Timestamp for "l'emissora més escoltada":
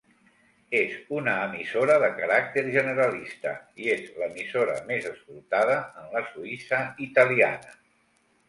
4.23-5.77